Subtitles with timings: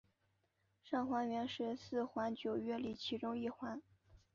[0.81, 3.79] 上环原是四环九约里其中一环。